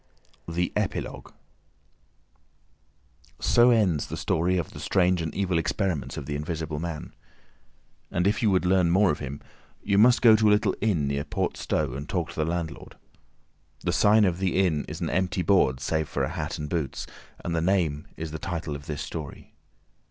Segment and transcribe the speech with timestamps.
[0.47, 1.31] THE EPILOGUE
[3.39, 7.13] So ends the story of the strange and evil experiments of the Invisible Man.
[8.09, 9.41] And if you would learn more of him
[9.83, 12.95] you must go to a little inn near Port Stowe and talk to the landlord.
[13.81, 17.05] The sign of the inn is an empty board save for a hat and boots,
[17.45, 19.53] and the name is the title of this story.